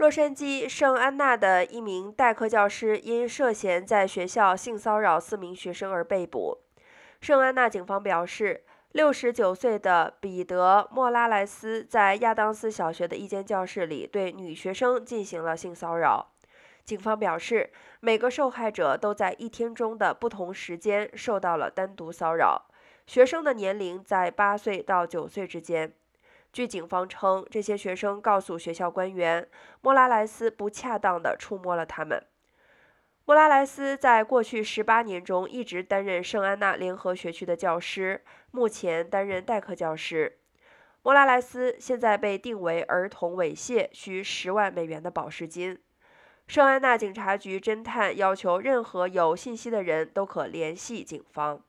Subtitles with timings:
[0.00, 6.56] 洛杉矶圣安娜的一名代课教师因涉嫌在学校性骚扰四名学生而被捕。
[7.20, 16.32] 圣安娜警方表示，六十九岁的彼得·莫拉莱斯在亚当斯小学的一间教室里对女学生进行了性骚扰。
[16.82, 17.70] 警方表示，
[18.00, 22.70] 每个受害者都在一天中的不同时间受到了单独骚扰。
[23.06, 25.92] 学生的年龄在八岁到九岁之间。
[26.52, 29.48] 据警方称，这些学生告诉学校官员，
[29.80, 32.22] 莫拉莱斯不恰当地触摸了他们。
[33.24, 40.38] 莫拉莱斯在过去十八年中一直担任圣安娜联合学区的教师，目前担任代课教师。
[41.02, 45.78] 莫拉莱斯现在被定为儿童猥亵，需十万美元的保释金。
[46.48, 51.62] 圣安娜警察局侦探要求任何有信息的人都可联系警方。